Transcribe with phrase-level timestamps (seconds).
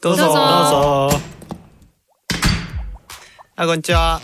[0.00, 0.22] どうぞ。
[0.24, 0.40] どうぞど
[1.08, 1.18] うぞ。
[3.54, 4.20] あ、こんにちは。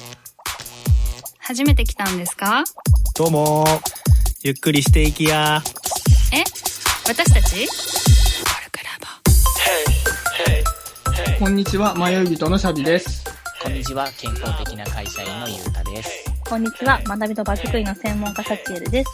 [1.38, 2.64] 初めて来たんですか？
[3.16, 3.64] どうも。
[4.43, 5.62] ゆっくりしていきや。
[6.32, 6.43] え？
[7.09, 7.69] 私たち？
[11.39, 13.25] こんにちは、迷い人のシャビです。
[13.62, 16.25] こんにちは、健康的な会社員のゆうたです。
[16.48, 17.00] こんにちは。
[17.05, 19.11] 学びと場作りの専門家サチエルです。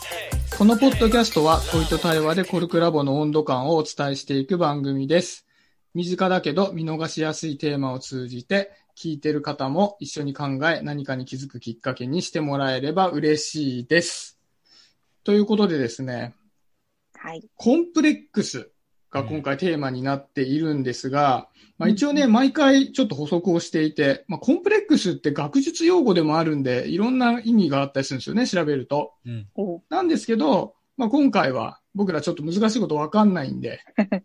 [0.57, 5.45] このポッドキャストは問いと対話でコルクラボの温度感をお伝えしていく番組です。
[5.95, 14.39] 身近だけど見逃しやすいテーマを通じて聞いてる方も一緒に考え何かに気づくきっかけにしてもらえれば嬉しいです。
[15.25, 16.35] ということでですね、
[17.15, 17.43] はい。
[17.57, 18.71] コンプレックス
[19.11, 29.13] が今回テーマになっているんですが、まあ一応ね、毎回ちょっと補足をしていて、まあコンプレックスって学術用語でもあるんで、いろんな意味があったりするんですよね、調べると。
[29.27, 29.49] うん。
[29.55, 33.81] おなんですけど、まあ今回は僕らちょっと難しいことわかんないんで、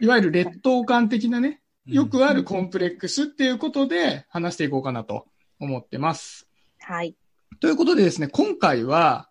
[0.00, 5.26] いわゆる劣等感的なね、よくあるコンプレックスっていうことで話していこうかなと
[5.58, 6.48] 思ってます。
[6.78, 7.14] はい。
[7.60, 9.28] ということでですね、今回は、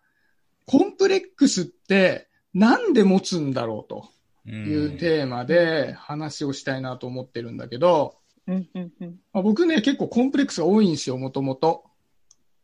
[0.66, 4.10] コンプレックスってなんで持つんだろうと
[4.48, 9.16] いうテーマで話をしたいなと思ってるんだけど、うん、うん、うん。
[9.34, 11.86] まあ、僕ね、結構コンプレックスが多いんですよ、もともと。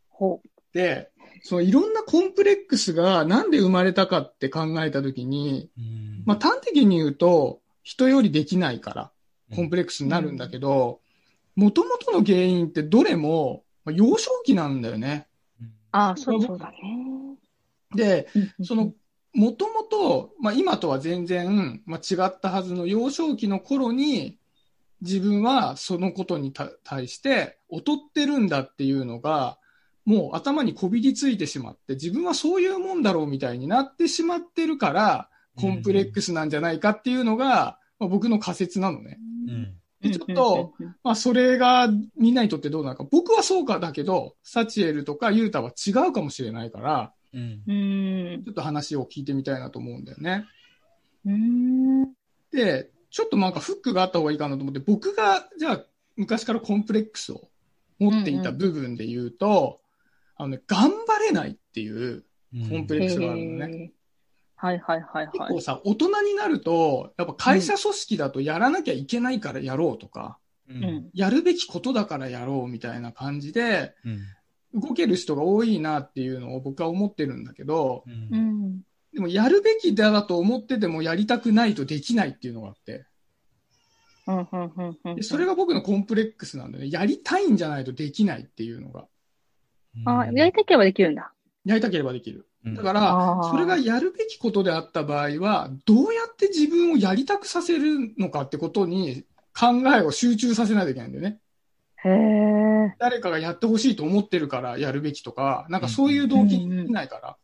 [0.08, 0.40] ほ
[0.72, 1.10] で、
[1.42, 6.22] そのいろんなコンプレックスがなんで生まれたかって考えたときに、うん。
[6.24, 9.12] まあ端的に言うと、人よりできないから、
[9.54, 10.98] コンプレックスになるんだけど、
[11.54, 15.28] もともとの原因ってどれも、まあ幼少期なんだよね。
[15.62, 15.64] う。
[15.92, 17.36] ああ、そうだね。
[17.94, 18.26] で、
[18.64, 18.92] その、、
[19.32, 24.36] もともと、まあ今とは全然、まあ、違ったはずの幼少期の頃に、
[25.00, 29.58] 自分はそのことにた対して劣ってるんだっていうのが、
[30.04, 39.18] もう頭にこびりついてしまって、自分はそういうもんだろうみたいになってしまってるから、コンプレックスなんじゃないかっていうのが、まあ、僕の仮説なのね。
[39.48, 39.74] うん。
[40.00, 43.04] でちょっと、まあそれがみんなにとってどうなのか。
[43.04, 47.62] 僕はそうかだけど、サチエルとかユータは違うかもしれないから、うん。
[47.66, 47.72] う
[48.38, 48.44] ん。
[48.44, 50.44] ちょっと話を聞いてみたいなと思うんだよね。
[51.24, 52.04] うん。
[52.52, 55.84] で、ちょっとなんかフックがあった方がいいかなと思って、僕が、じゃあ、
[56.16, 57.48] 昔からコンプレックスを
[57.98, 59.80] 持っていた部分で言うと、
[60.36, 62.24] あのね、頑張れないっていう
[62.70, 63.92] コンプレックスがあるのね。
[64.56, 65.60] はいはいはいはい結構。
[65.60, 70.74] さ、大人になると、やっぱ会社組織だとやらなきゃいけないからやろうとか、う。
[70.74, 71.10] うんん。
[71.14, 74.80] やるべきことだからやろうみたいな感じで、うん。
[74.80, 78.10] 動ける人が多いなっていうのを僕は思ってるんだけど、う。
[78.10, 78.80] うんん。
[79.12, 83.06] でもやるべきだと思っててもやりたくないとできないっていうのがあって、
[84.26, 85.16] うん、うん、うん、うん。
[85.16, 86.90] でそれが僕のコンプレックスなんだよね。
[86.90, 89.06] やりたいんじゃないとできないっていうのが。
[90.06, 91.32] ああ、やりたければできるんだ。
[91.64, 92.46] やりたければできる。
[92.74, 99.24] だかあら、ーそれがやるべきことであった場合は、どうやって自分をやりたくさせるのかってことに
[99.58, 101.40] 考えを集中させないといけないんだよね。
[102.04, 102.96] へえ。
[102.98, 107.36] 誰かがやってほしいと思ってるからやるべきとか、なんかそういう動機にないから。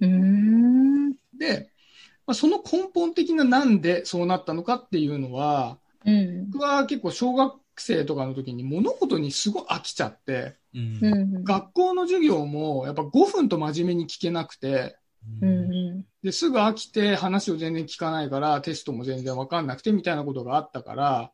[0.00, 1.12] うーん。
[1.38, 1.70] で、
[2.26, 6.50] まあ、その根本的ななんでそうなったのかっていうのは、うん。
[6.50, 10.98] 僕は結構小学生とかの時に物事にすごい飽きちゃって、うん。
[11.00, 11.38] ううん。
[11.40, 11.44] ん。
[11.44, 14.96] 学校の授業もやっぱ5分と真面目に聞けなくて、
[15.40, 15.48] うん。
[15.48, 15.52] う
[15.98, 16.04] ん。
[16.22, 21.32] ですぐ飽きて話を全然聞かないからテストも全然わかんなくてみたいなことがあったから、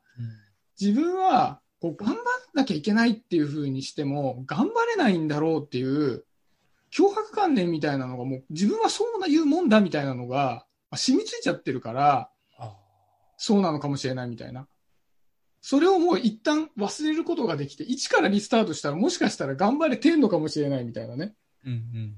[0.80, 2.22] 自分はこう頑張ら
[2.54, 6.24] なきゃいけないっていう風にしても頑張れないんだろうっていう
[6.92, 12.76] 脅迫観念みたいなのがもう自分はそういうもんだみたいなのがまあ染みついちゃってるから、あ
[13.36, 14.66] そうなのかもしれないみたいな。
[15.60, 21.34] それをもう一旦忘れることができて、一からリスタートしたらもしかしたら頑張れてんのかもしれないみたいなね。
[21.64, 21.72] うん。
[21.72, 22.16] うん。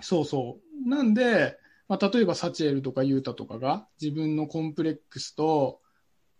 [0.00, 0.88] そうそう。
[0.88, 5.80] なんで、まあ、例えばサチエルとかユータとかが自分のコンプレックスと、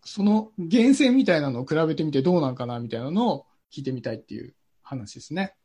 [0.05, 5.57] その源泉みたいなのを比べてみてどうなんかなみたいなのを聞いてみたいっていう話ですね。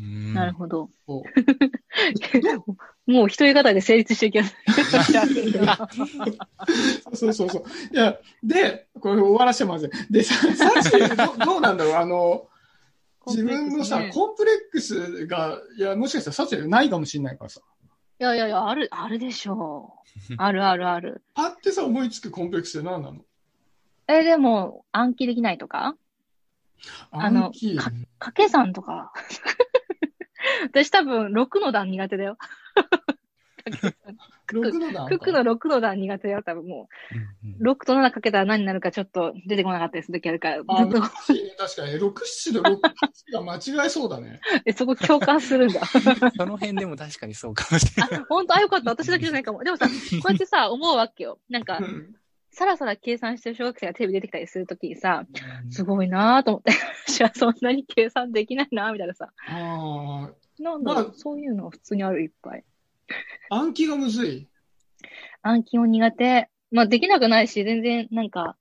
[0.00, 0.34] うん。
[0.34, 0.88] なるほど。
[1.06, 1.22] こ
[3.06, 4.54] もう一人語りで成立していきます。
[7.12, 7.64] うそうそうそう。
[7.92, 9.90] いや、で、これ終わらせてまずい。
[10.12, 11.94] で、さサチエルど どうなんだろう？
[11.94, 12.46] あの、
[13.26, 17.60] 自分のさ、ねコンプレックスが、いや、もしかしたらサチエルないかもしれないからさ。
[18.20, 19.94] いやいやいや、ある、あるでしょ
[20.30, 20.34] う。
[20.36, 21.22] あるあるある。
[21.34, 23.24] パってさ、思いつくコンプレックスって何なの？
[24.08, 25.96] え、でも、暗記できないとか？
[27.10, 27.58] あのか
[28.18, 29.12] 掛け算とか。
[30.72, 32.36] 私多分、6の段苦手だよ。
[34.52, 36.88] 6の段クックの6の段苦手だよ、多分も
[37.60, 37.64] う。
[37.64, 41.92] 6と7かけたら何になるかちょっと出てこなかったりするときあるから、あ難しいね確かに。
[41.94, 44.40] 6、7と6、8が間違えそうだね。
[44.66, 45.80] えそこ共感するんだ。
[45.84, 48.20] その辺でも確かにそうかもしれない。
[48.20, 48.56] あ、本当？
[48.56, 48.90] あ、よかった。
[48.90, 49.62] 私だけじゃないかも。
[49.62, 49.92] でもさ、こ
[50.26, 51.38] うやってさ、思うわけよ。
[51.48, 52.14] なんかう、ん
[52.52, 55.24] さらさら計算してる小学生がテレビ出てきたりするときにさ、
[55.70, 56.72] すごいなぁと思って、
[57.06, 59.30] 私はそんなに計算できないなぁみたいなさ。
[59.46, 62.64] あまあなんだろう、そういうのは普通にある、いっぱい。
[63.48, 64.48] あ、暗記がむずい？
[65.42, 66.48] 暗記も苦手。
[66.70, 68.56] まあ、できなくないし、全然、なんか、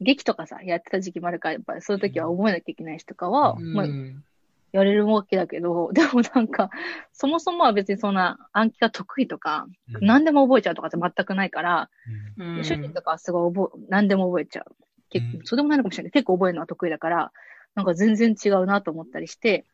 [0.00, 4.24] 劇とかさ、やってた時期もあるから、やっぱりそういう時は覚えなきゃいけない人とかは、まあ、うん。
[4.70, 6.68] やれるわけだけど、でもなんか、
[7.12, 11.90] そもそもは別にそんな暗記が得意とか、うん何でも覚えちゃうとかって全くないから、
[12.36, 14.76] うん主人とかはすごい覚え、何でも覚えちゃう。
[15.08, 16.12] 結構うんそうでもないのかもしれない。
[16.12, 17.32] 結構覚えるのは得意だから、
[17.74, 19.64] なんか全然違うなと思ったりして、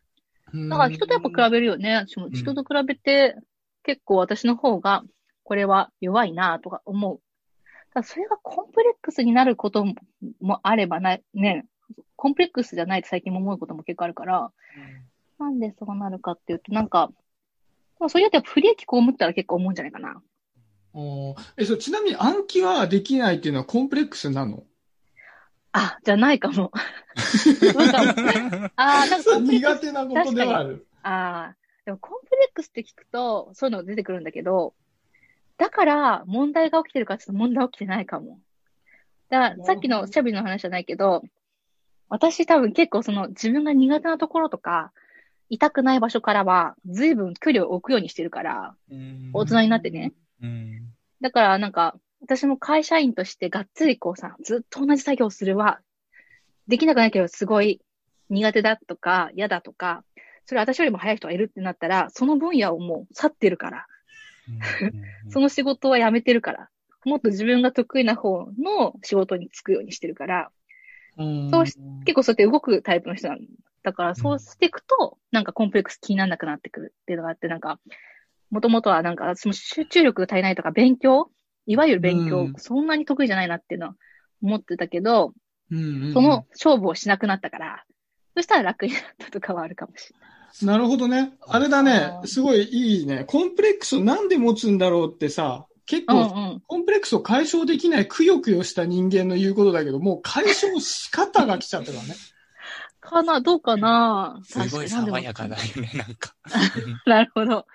[0.55, 2.05] だから人とやっぱ比べるよね。
[2.07, 3.37] 人と比べて、
[3.83, 5.03] 結構私の方が、
[5.43, 7.21] これは弱いなとか思う。
[7.93, 9.95] ただそれがコンプレックスになることも
[10.41, 11.67] もあればない、ね、
[12.17, 14.51] コンプレックスじゃないと最近も思うことも結構あるから、
[15.39, 17.11] なんでそうなるかっていうと、なんか、
[18.01, 20.23] まあそういうやって不利益被ったら結構思うんじゃないかな。
[20.93, 24.65] おーえ、そう、ちなみに暗記はできないっていうのはコンプレックスなの？
[25.77, 26.71] あ、じゃないかも。
[27.17, 28.11] そうかも。
[28.77, 30.87] あーなんか苦手なことではある。
[31.03, 34.75] ああ、でもコンプレックスって聞くと、そういうの出てくるんだけど、
[35.59, 38.39] だから問題が起きてるかちょっと問題起きてないかも。
[39.31, 41.25] だから、さっきのシャビの話じゃないけど、
[42.09, 44.93] 私多分結構その自分が苦手なところとか、
[45.51, 48.77] 痛くない場所からは随分距離を置くようにしてるから、
[49.33, 50.13] 大人になってね。
[50.41, 50.95] うん。
[51.21, 55.81] だからなんか、私も会社員としてがっつりこうさ、ずっと同じ作業をするは、
[56.67, 57.81] できなくないけどすごい
[58.31, 60.05] 苦手だとか嫌だとか、
[60.47, 63.87] それ私よりも早い人がいるってなったら、その分野をもう去ってるから、
[65.31, 66.69] その仕事は辞めてるから、
[67.05, 70.51] もっと自分が得意な方の仕事に就くようにしてるから、
[71.17, 71.77] そうし
[72.07, 73.41] 結構そうやって動くタイプの人なん
[73.83, 77.79] だから、そうしていくと、なんかコンプレックス気にならなくなってくるっていうのがあって、なんか、
[78.51, 81.31] もともとはなんか、その集中力が足りないとか、勉強
[81.67, 83.95] いわゆる勉強、うんそんなに得意じゃないなっていうのは
[84.43, 85.33] 思ってたけど、
[85.71, 87.85] うんうんうんその勝負をしなくなったから、
[88.37, 90.35] そしたら楽になったとかはあるかもしれない。
[90.63, 91.33] なるほどね。
[91.49, 93.25] あれだねすごいいいね。
[93.25, 96.25] コンプレックスをなんで持つんだろうってさ、結うん構、う
[96.57, 96.63] ん。
[96.67, 102.15] コンプレックスを解消できないくよくよした人間の言うことだけど、もう解消し方が来ちゃったからね。
[103.05, 103.41] かな？
[103.41, 104.41] どうかな？
[104.45, 106.35] すごい爽やかだよね、なんか。
[107.07, 107.67] なるほど。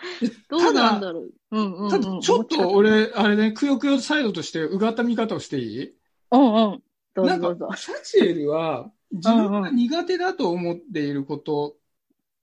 [0.49, 1.31] どうなんだろう？
[1.51, 1.89] うんうん、うん。
[1.89, 5.93] ただちょっと俺、あれね、くよくよサイドとしてうがった見方をしていい？
[6.31, 6.83] うんうん。
[7.13, 7.77] どうなんぞどうぞか、。
[7.77, 11.75] サチエルは、自分が苦手だと思っていること、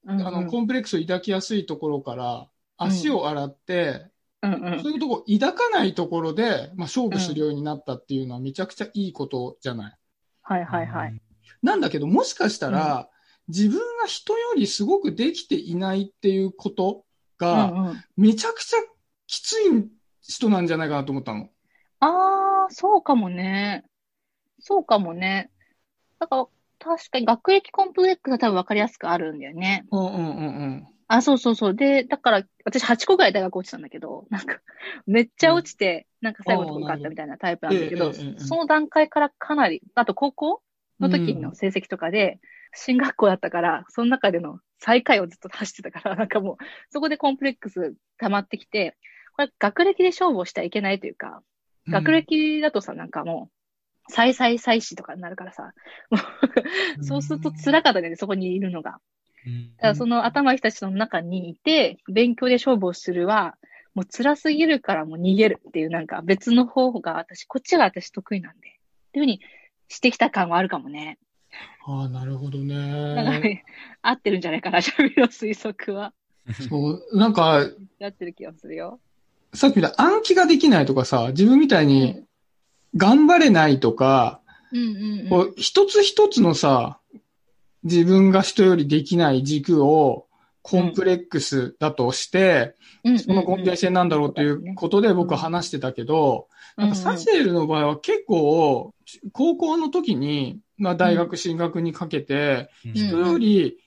[0.07, 2.49] うんうんあの、コンプレックスを抱きやすいところから、
[2.79, 4.07] 足を洗って、
[4.43, 9.99] うんうんそういうとこ抱かないところで、まあ、勝負するようになったっていうのはめちゃくちゃいいことじゃない？
[10.43, 11.21] はいはいはい。
[11.67, 13.11] なんだけど、もしかしたら、
[13.49, 17.05] 自分が人よりすごくできていないっていうこと
[17.41, 18.05] うが、んうん。
[18.17, 18.79] めちゃくちゃ
[19.27, 19.91] きつい
[20.23, 21.51] 人なんじゃないかなと思ったの。
[22.01, 23.85] ああ、そうかもね。
[24.61, 25.51] そうかもね。
[26.19, 26.47] だから、
[26.79, 29.87] 確かに学歴コンプレックスは多分分かりやすくあるんだよね。
[29.91, 30.87] うんうんうんうん。
[31.09, 31.75] あ、そうそうそう。
[31.75, 34.61] で、だから、私8個ぐらい大学落ちたんだけど、なんか、
[35.07, 40.63] めっちゃ落ちて、なんか最後のとこ受かったみたいなタイプなんだけど、その段階からかなり、あと高校
[41.01, 42.39] の時の成績とかで、
[42.75, 46.57] 進学校だったから、その中での最下位をずっと走ってたから、 なんかもう、
[46.91, 48.97] そこでコンプレックス溜まってきて、
[49.35, 51.43] これ学歴で勝負をしてはいけないというか、
[51.89, 53.51] 学歴だとさ、なんかも
[54.09, 55.73] う、再々再死とかになるからさ、
[56.11, 56.19] も
[57.01, 59.01] うそうすると辛かったね、そこにいるのが。
[59.77, 63.57] だからその頭いい人たちの中にいて、勉強で勝負をするは、
[63.95, 68.69] もう辛すぎるからもう逃げるっていうなんか別の方が私、こっちが私得意なんで。
[68.69, 68.73] っ
[69.13, 69.41] ていうふうに
[69.89, 71.19] してきた感はあるかもね。
[71.87, 72.75] ああ、なるほどね。
[73.41, 73.65] ね、
[74.03, 76.13] 合ってるんじゃないかな、シャビの推測は。
[76.69, 77.67] そう、なんか、
[77.99, 79.01] やってる気がするよ。
[79.55, 82.25] さっき言った暗記ができないとかさ、自分みたいに
[82.97, 84.41] 頑張れないとか、
[84.73, 85.29] うんうんうん。
[85.29, 86.99] こう一つ一つのさ、
[87.85, 90.27] 自分が人よりできない軸を
[90.63, 92.75] コンプレックスだとして、
[93.25, 98.95] そのコンビニ性なんだろうということで僕は話してたけど、なんかサチエルの場合は結構、
[99.33, 103.79] 高校の時に、まあ大学進学にかけて、人より、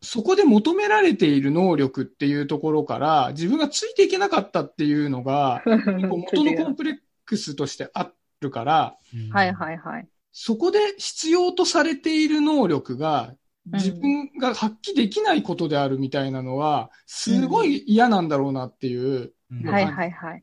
[0.00, 6.96] そこで求められている能力っていうところから、自分がついていけなかったっていうのが、 結構元のコンプレッ
[7.26, 8.96] クスとしてあるから、
[9.30, 10.08] はいはいはい。
[10.32, 13.34] そこで必要とされている能力が、
[13.72, 19.32] 自分が発揮できないことであるみたいなのは、すごい嫌なんだろうなっていう。
[19.50, 20.42] うんはいはいはい。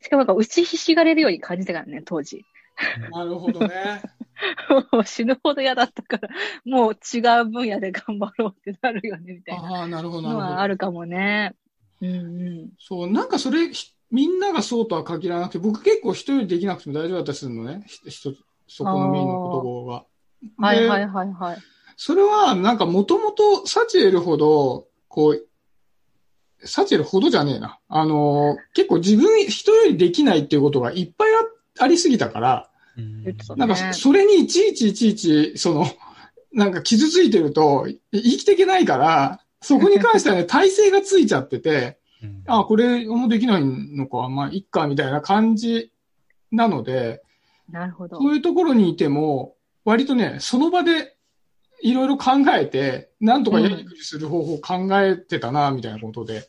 [0.00, 2.44] しかもなんか打ちひしがれるように感じたからね、当時。
[3.10, 4.02] なるほどね。
[4.92, 6.28] もう死ぬほど嫌だったから、
[6.64, 10.54] もう違う分野で頑張ろうってなるよね、みたいなああ、なるほど、なのるほど。
[10.54, 11.54] はあるかもね。
[12.00, 12.14] うんう
[12.66, 12.70] ん。
[12.78, 17.84] そう、なんかそれ、ひみんながそうとは限らなくて、僕結構一人できなくても大丈夫だったりするのね。
[17.86, 17.98] ひ
[18.66, 20.04] そこのメインの言葉
[20.66, 20.76] が。
[20.80, 21.58] ではいはいはいはい。
[21.96, 25.46] それは、なんかもともとサチエルほど、こう、
[26.64, 27.78] サチエルほどじゃねえな。
[27.88, 31.28] あの、結構自分人よりできないっていうことがいっぱい
[31.78, 32.70] あありすぎたから、
[33.56, 35.86] なんかそそれにいちいちいちいち、その、
[36.52, 45.92] なんか傷ついてるとい生きていけないから、そこに関してはね、 体勢がついちゃってて、うんあ、これもできないのか、まあ、いっか、みたいな感じ
[46.50, 47.22] なので、
[47.70, 48.18] なるほど。
[48.18, 51.16] そういうところにいても、割とね、その場で
[51.82, 56.48] いろいろ考えて、なんとかやりくりする方法を考えてたな、みたいなことで。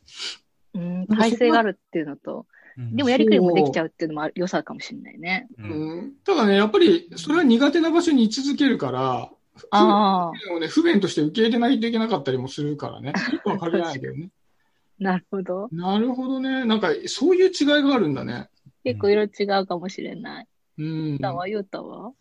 [0.74, 2.46] うん、体勢があるっていうのと、
[2.78, 5.48] うんでもやりくりもできちゃうっていうのもある良さかもしれないね。
[5.58, 9.30] ううんん、ただね、やっぱり、それは苦手な場所に居続けるから、
[9.72, 13.14] ああ、不便をね、不便として受け入れないといけなかったりもするからね。
[13.46, 14.30] わかりないけどね。
[15.00, 15.68] なるほど。
[15.72, 16.64] なるほどね。
[16.64, 18.50] なんか、そういう違いがあるんだね。
[18.84, 20.48] 結構色違うかもしれない。
[20.78, 21.18] うん。
[21.18, 22.14] だわ、ゆうたは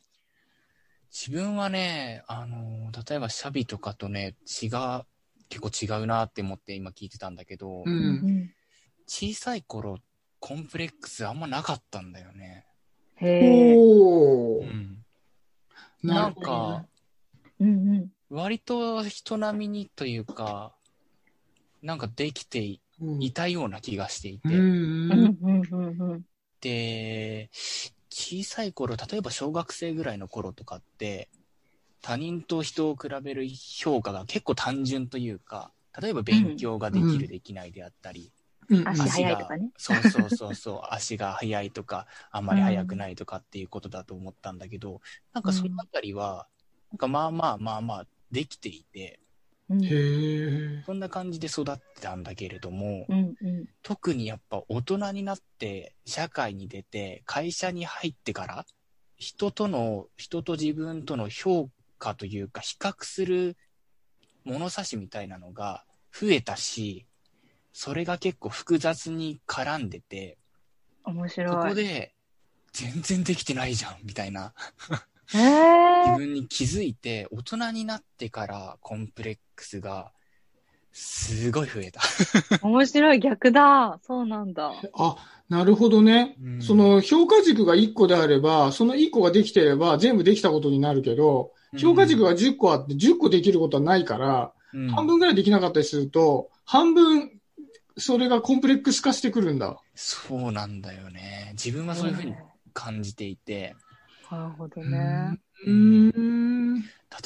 [1.12, 5.07] 自分はね、あの、例えばシャビとかとね、血が
[5.49, 7.90] 結構違うなって思って今聞いてたんだけど、う。
[7.90, 8.50] うんん。
[9.07, 9.99] 小さい頃、
[10.38, 12.64] コンプレックスあんまなかったんだよね。
[13.17, 13.75] へ。
[13.75, 15.05] うん。
[16.02, 16.35] ななん。
[16.35, 16.87] か、
[17.59, 18.11] うんうん。
[18.31, 20.76] 割と人並みにというか、
[21.83, 22.79] なんかできて
[23.19, 25.76] いたような気がしていて、うんうんうんう
[26.07, 26.25] んうん。
[26.61, 27.50] で、
[28.11, 31.29] 小さい頃、例えば小学生ぐらいの頃とかって、
[32.02, 38.33] 他人と人を比べる評価が結構単純というか、例えば勉強ができる、うんできないであったり、
[38.69, 39.71] うん足速いとかね。
[39.76, 45.00] そうそうそうそう、 足が速いとか、あんまり速くないとかっていうことだと思ったんだけど、
[45.33, 46.47] なんかそのあたりは、
[46.93, 49.21] なんかまあまあまあまあできていて、
[49.71, 50.83] うんへえ。
[50.85, 53.69] そんな感じで育ってたんだけれども、うんうん。
[53.83, 58.67] 特にやっぱ大人になって社会に出て会社に入ってから
[59.17, 63.57] 人との人と自分との評価というか比較する
[64.45, 67.07] 物差しみたいなのが増えたし
[67.73, 70.39] それが結構複雑に絡んでて
[71.05, 71.69] 面そ白い。
[71.71, 72.15] こで
[72.73, 74.53] 全然できてないじゃんみたいな
[75.33, 76.19] 自。
[76.19, 80.13] 分に気づいて大人になってからコンプレックスが
[80.93, 82.01] すごい増えた。
[82.67, 84.01] 面白い、逆だ。
[84.03, 84.73] そうなんだ。
[84.95, 85.17] あ、
[85.49, 86.37] なるほどね。
[86.43, 97.41] うんその評価軸が1個であれば、その1個ができてれば全部できたことになるけど、評価軸が10個あって10個できることはないから、うん半分ぐらいできなかったりすると、半分、
[97.99, 99.81] それがコンプレックス化してくるんだ。
[99.97, 101.51] そうなんだよね。
[101.55, 102.35] 自分はそういうふうに
[102.73, 103.75] 感じていて、
[104.31, 105.39] なるほどね。
[105.67, 106.75] うーん。
[106.81, 106.85] 例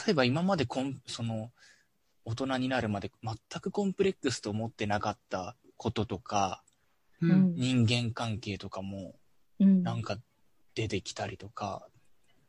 [0.09, 1.51] えば今までコン、その、
[2.25, 6.63] 大人になるまで全くコンプレックスと思ってなかったこととか、
[7.21, 7.27] う。
[7.27, 7.55] うんん。
[7.55, 9.15] 人間関係とかも
[9.61, 10.17] うんなんか
[10.75, 11.87] 出てきたりとか、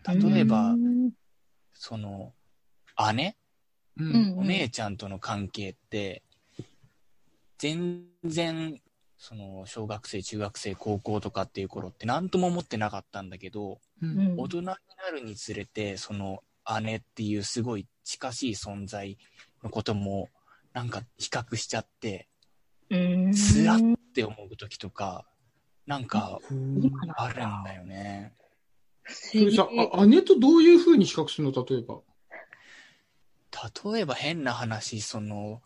[0.08, 1.12] 例えばう、ん
[1.74, 2.34] その、
[3.16, 3.36] 姉？
[3.98, 4.04] う。
[4.04, 6.24] うんんお姉ちゃんとの関係って、
[7.58, 8.82] 全然、
[9.28, 14.06] その、小学生、中学生、高校とかっていう頃って何とも思ってなかったんだけど、う。
[14.06, 14.76] うんん大人にな
[15.12, 16.44] るにつれて、その
[16.84, 19.18] 姉っていうすごい近しい存在
[19.64, 20.30] のことも、
[20.74, 22.28] なんか比較しちゃって、
[22.92, 23.32] うん。
[23.34, 23.80] つらっ
[24.14, 25.26] て思う時とか、
[25.88, 26.40] なんか
[27.18, 28.36] あるんだよね。
[29.08, 31.66] それさ、あ姉とどういうふうに比較するの？
[31.68, 32.02] 例えば。
[33.92, 35.64] 例えば変な話、その、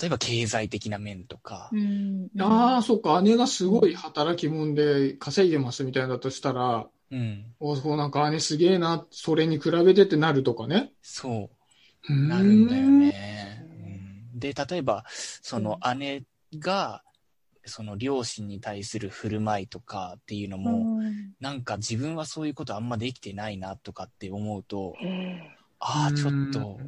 [0.00, 2.28] 例えば経済的な面とかう、ん。
[2.38, 10.92] ああ、そっか、姉がすごい働き者で稼いでますみたいだとしたら、うん、おそうなんか姉すげえな、それに比べてってなるとかね。
[11.02, 11.50] そ
[12.08, 13.66] うう、なるんだよね。
[14.34, 15.04] うん、で、例えば、
[15.42, 16.22] その姉
[16.58, 17.02] が、
[17.66, 21.34] その両親に対する振る舞いとかっていうのうも、ん。
[21.40, 25.56] なんか自分はそういうことあんまできてないなとかって思うと、へえ。
[25.80, 26.80] ああ、うんちょっと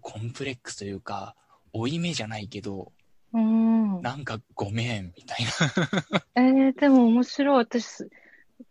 [0.00, 1.34] コンプレックスというか、
[1.74, 2.92] 負い目じゃないけど、
[3.34, 4.00] うん。
[4.00, 6.22] なんかごめん、みたいな。
[6.40, 7.56] えー、でも面白い。
[7.56, 8.04] 私、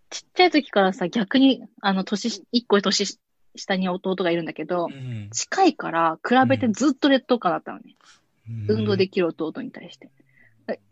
[0.10, 3.20] ちっちゃい時からさ、逆に、あの、年、一個年
[3.56, 7.96] 下に弟がいるんだけど、うん近いから、比べてずっと劣等感だったのね。
[8.68, 10.10] 運動できる弟に対して。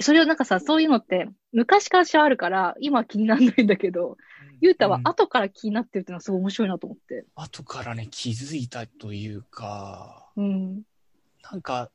[0.02, 4.18] それをなんかさ、そういうのって、昔からしあるから、今は気にならないんだけど、
[4.60, 7.26] ゆうたはうん後から気になってるっていうのはすごい面白いなと思って。
[7.36, 10.84] 後からね、気づいたというか、うん。
[11.50, 11.90] なんか、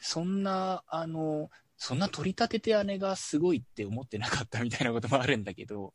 [0.00, 5.94] そんな、あの、そんな取り立てて姉がすごいって思ってなかったみたいなこともあるんだけど、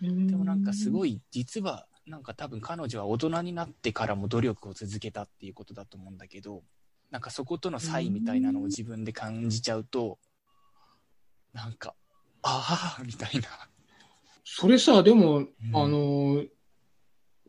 [0.00, 0.92] ででもなんかすい。
[0.92, 6.62] ごい、実は、なんか多分彼女は大人になってからも努力を続けたっていうことだと思うんだけど、
[7.10, 10.18] なんかそことの差異みたいなのを自分で感じちゃうと、
[11.52, 11.94] なんか、
[12.42, 13.48] ああ、みたいな。
[14.44, 16.44] それさ、でも、んあの、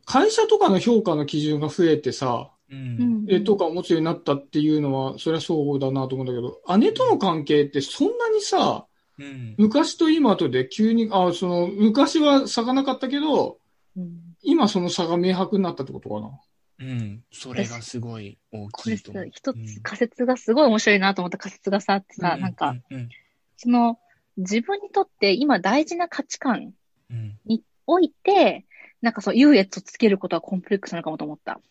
[0.05, 2.75] 会社とかの評価の基準が増えてさ、う。
[2.75, 3.25] うんん。
[3.27, 8.85] 絵とかを持つようになったっていうのは、そりゃそうだなと思うんだけど、姉との関係ってそんなにさ、
[9.19, 9.55] うん。
[9.57, 13.57] 昔と今とで急に、あ、その、昔は差がなかったけど、
[13.95, 16.39] うん今その差が明白になったってことかな。
[16.79, 17.23] うん。
[17.31, 23.09] それがすごい大きいと一つ仮説がすごい面白いなと思った仮説がさ、あってさ、うなんか、、うん。
[23.55, 23.99] その、
[24.37, 26.73] 自分にとって今大事な価値観
[27.09, 27.39] うん。
[27.45, 28.65] において、
[29.01, 31.61] なんかそう、優越をつけることはコンプレックスなのかもと思った。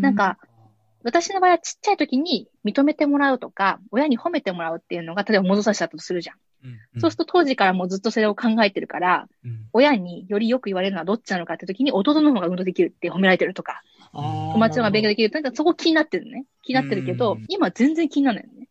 [0.00, 0.38] なんか、
[1.02, 6.36] 私の場合はちっちゃい時に認めてもらうとか、親に褒めてもらうっていうのが、例えば物差しだったとするじゃん。
[6.64, 7.00] うん。
[7.00, 9.68] そうすると当時からもうずっとそれを考えてるから、うん。
[9.72, 13.82] 親によりよく言われるのはどっちなのかって時に、弟の方が運動できるって褒められてるとか、
[14.12, 16.46] 友達の方が勉強できるって、なんかそこ気になってるのね。
[16.62, 18.68] 気になってるけどうん、今全然気にならないのね。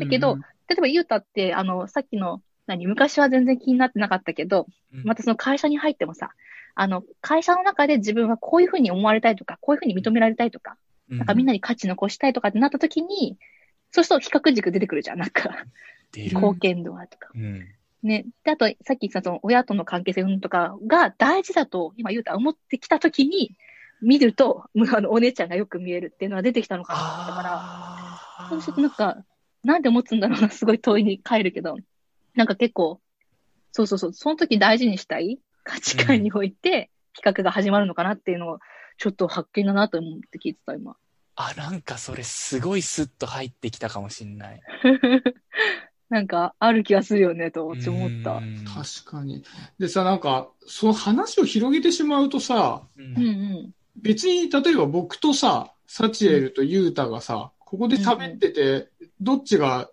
[0.00, 6.32] だけどうん例えば、ゆうたって、あの、さっきの、何、昔は全然気になってなかったけど、うんまたその会社に入ってもさ、
[6.76, 10.76] あの、会社の中で自分はこういうふうに思われたいとか、こういうふうに認められたいとか、
[11.10, 13.38] うんなんかみんなに価値残したいとかってなった時に、
[13.92, 15.18] そうすると比較軸出てくるじゃん。
[15.18, 15.64] なんか。
[16.14, 17.30] 貢献度はとか。
[17.34, 17.66] うん。
[18.02, 18.26] ね。
[18.44, 23.56] で、あと、さっき言ったその親との関係性とかが大事だと、今言うたら思ってきた時に、
[24.02, 24.64] 見ると、
[24.94, 29.24] あの、お姉ちゃんがよく見えるっていうのが出てきたのかなと思ったから、あそうするとなんか、
[29.64, 31.76] なんで持つんだろうな、すごい問いに帰るけど、
[32.34, 33.00] なんか結構、
[33.72, 38.58] そうそうそう、その時大事にしたい価値観において、比較が始まるのかなっていうのを、
[38.98, 40.96] ちょっと発見だなと思って聞いてた、今。
[41.34, 44.60] あ、なんかそれすごいスッと入ってきたかもしんない。
[46.08, 48.34] なんか、ある気がするよね、と私思った。
[48.36, 49.42] うん確かに。
[49.78, 53.72] でさ、なんか、その話を広げてしまうとさ、ううんうん。
[53.96, 58.88] 別に、例えば僕とさ、サチエルとユータがさ、ここで喋ってて、
[59.20, 59.90] どっちが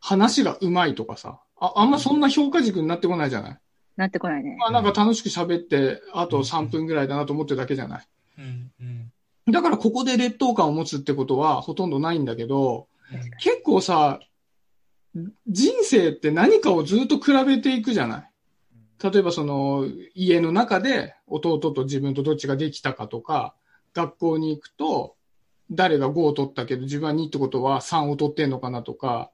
[0.00, 3.58] 話がうまいとかさ、ああんまそんな評価軸になってこないじゃない？
[3.98, 4.56] なってこないね。
[4.58, 8.08] まあなんか楽しく喋って、あと3分ぐらいだなと思ってるだけじゃない。
[8.38, 9.12] うんうん
[9.50, 12.86] だからここで劣等感を持つってことはほとんどないんだけど、
[13.40, 14.20] 結構さ、
[15.46, 18.30] 人生って何かをずっと比べていくじゃない。
[19.02, 23.54] 例えばその家の中で弟と自分とどっちができたかとか、
[23.94, 25.16] 学校に行くと
[25.70, 29.30] 誰が5を取ったけど自分は2ってことは3を取ってんのかなとか、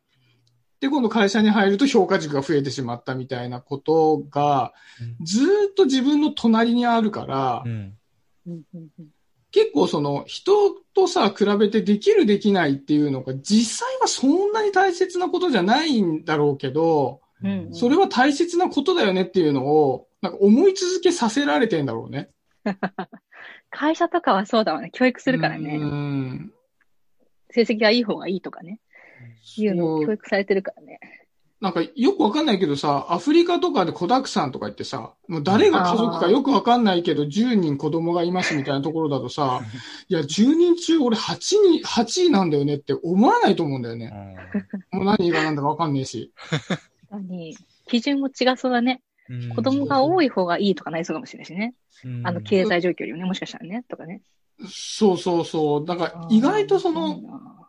[0.84, 4.74] で、今度会社に入ると評価軸が増えてしまったみたいなことが
[5.22, 7.64] ずーっと自分の隣にあるから、
[9.50, 17.22] 結構その人とさ、比べてできるできないっていうのが実際はそんなに大切なことじゃないんだろうけど、
[17.72, 22.28] それは大切なことだよねっていうのを、なんか思い続けさせられてんだろうね。
[23.70, 24.90] 会社とかはそうだわね。
[24.92, 25.78] 教育するからうね。
[25.78, 26.52] ん。
[27.48, 28.80] 成績がいい方がいいとかね。
[29.58, 31.00] いうのを教育されてるからね。
[31.60, 39.62] なんかよくわかんないけどさ、アフリカとかで子沢山とか言ってさ、もう誰が家族かよくわかんないけど10人子供がいますみたいなところだとさ、
[40.08, 41.36] いや10人中俺8
[41.80, 44.12] 人、8位なんだよねって思わないと思うんだよね。
[44.92, 46.32] もう何がなんだかわかんねえし。
[47.10, 49.00] 何基準も違そうだね。
[49.30, 51.74] うん子供が多い方がいいとかないそうかもしれないしね。
[52.04, 54.20] うんあの、経済状況よりもね、もしかしたらね、とかね。
[54.68, 55.86] そうそうそう。
[55.86, 57.63] だから意外とそのいい、な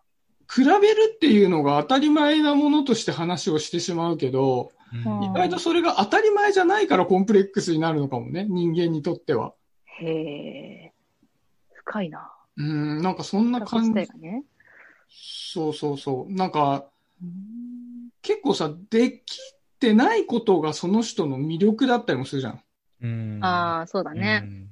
[0.53, 9.53] 比べるっていうのが当たり前なものとして話をしてしまうけど、うん意外とそれが当たり前じゃないからコンプレックスになるのかもね、人間にとっては。
[9.99, 10.93] へえ。
[11.73, 12.31] 深いな。
[12.55, 14.43] うん、なんかそんな感じね。
[15.10, 16.34] そうそうそう。
[16.34, 16.86] なんか、
[17.21, 19.38] うん結構さ、でき
[19.79, 22.62] てないことがその人の魅力だったりもするじゃん。
[23.03, 24.67] うんああ、そうだね。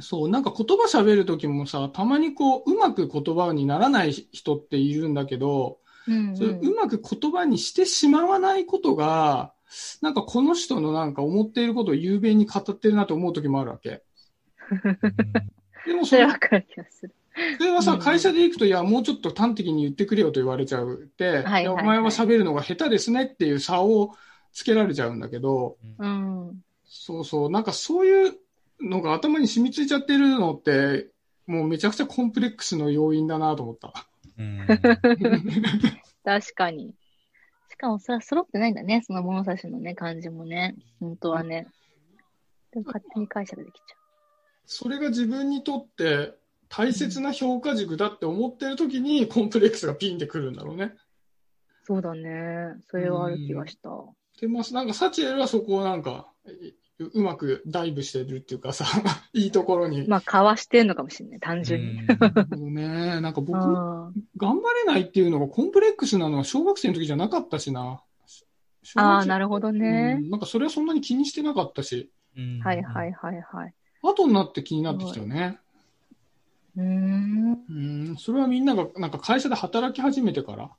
[0.00, 9.54] そう、なんか言葉喋るときもさ、たまにこう、うまく言葉にならない人っているんだけど、うんうんそれうまく言葉にしてしまわないことが、
[10.02, 14.02] なんかこの人のなんか思っていることを雄弁に語ってるなと思うときもあるわけ。
[15.86, 17.14] でもそれそれわかる気がする。
[17.58, 24.14] それはさ、うん会社で行くと、いや、もうちょっと端的に言ってくれよと言われちゃうって、はいはいお前は喋るのが下手ですねっていう差を
[24.52, 26.62] つけられちゃうんだけど、うん。
[26.84, 28.34] そうそう、なんかそういう
[28.80, 31.08] のが頭に染みついちゃってるのって、
[31.46, 33.92] もうめちゃくちゃコンプレックスの要因だなと思った。
[34.38, 34.66] うん
[36.24, 36.94] 確かに。
[37.68, 39.02] しかもさ、揃ってないんだね。
[39.06, 40.74] その物差しのね、感じもね。
[41.00, 41.66] 本当はね。
[42.72, 43.96] でも勝手に解釈できちゃ
[44.66, 46.34] それが自分にとって
[46.68, 50.84] 大切な評価軸だって思ってる時にコンプレックスがピンってくるんだろうね。
[50.84, 50.98] う。
[51.84, 52.74] そうだね。
[52.88, 53.90] それはある気がした。
[54.40, 58.84] で、まあ、なんかサチエルはそこをなんか、いううまくダイブしてるっていうかさ、
[59.32, 60.06] いいところに。
[60.06, 61.40] まあ、かわしてんのかもしれない。
[61.40, 62.06] 単純に。
[62.06, 63.20] なるほどね。
[63.20, 63.58] なんか僕
[64.36, 68.00] 頑張れないっていうのがコンプレックスなのは小学生の時じゃなかったしな。
[68.96, 70.14] ああ、なるほどうね。
[70.14, 73.74] んなんかそれはそんなに気にしてなかったし、うんはいはいはいはい。
[74.02, 75.58] 後になって気になってきたよね。
[76.76, 77.64] うーん。
[77.68, 77.72] う
[78.12, 80.70] ん、それはみんながなんか会社で働き始めてから、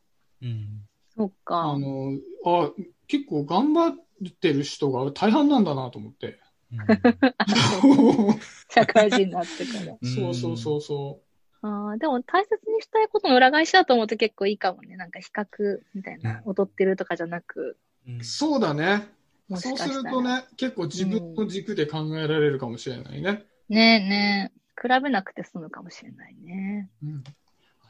[0.41, 0.85] うん。
[1.17, 1.79] そっかあ。
[1.79, 2.13] の、
[2.45, 2.71] あ、
[3.07, 4.04] 結構頑張っ
[4.39, 6.39] てる人が大半なんだなと思って。
[8.69, 9.97] 社会人になってから。
[10.03, 11.21] そうそうそうそ
[11.61, 14.97] ああ、でも大切にしたいことの裏返しだと思うと結構いいかもね。
[14.97, 16.41] なんか比較みたいな。
[16.45, 18.23] 踊ってるとかじゃなく、うんう。
[18.23, 19.07] そうだね。
[19.47, 19.89] もしそうす。
[19.89, 23.45] るとね、結構自分の軸で考えられるかもしれないね。
[23.69, 24.65] ねえねえ。
[24.79, 26.89] 比べなくて済むかもしれないね。
[27.01, 27.23] うん、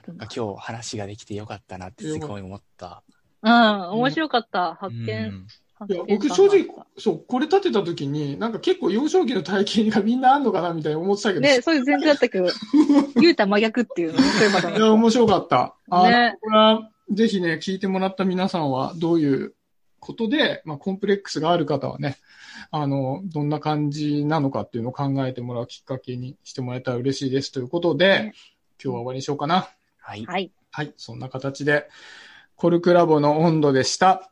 [0.08, 3.04] 今日話ができてよかったなってすごい思った。
[3.42, 4.76] うん、面白かった。
[4.76, 5.48] 発見。
[5.90, 12.48] いや僕正直、そう、これ立てた時に、なんか結構幼少期の体験がみんなあんのかなみたいに思ってたけど、ね、そういう全然だったけど、
[13.16, 14.20] 言うた真逆っていうの？
[14.20, 15.76] ね、そういうパターンいや、面白かった。
[15.90, 19.54] あ、ねこれは、ぜひね、聞いてもらった皆さんは、どういう
[20.00, 22.18] ことで、まあ、コンプレックスがある方はね、
[22.72, 28.34] あの、どんな感じなのかっていうのを考えてもらうきっかけにしてもらえたら嬉しいですということで、ね
[28.82, 29.70] 今日は終わりにしようかな。
[30.00, 30.26] はい。
[30.26, 30.52] はい。
[30.72, 31.90] はい、そんな形で、
[32.56, 34.32] コルクラボの温度でした。